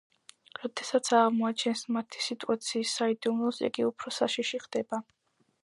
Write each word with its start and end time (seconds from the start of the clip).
როდესაც 0.61 1.09
აღმოაჩენს 1.17 1.83
მათი 1.97 2.23
მუტაციის 2.31 2.95
საიდუმლოს, 3.01 3.61
იგი 3.69 3.87
უფრო 3.91 4.15
საშიში 4.19 4.65
ხდება. 4.67 5.05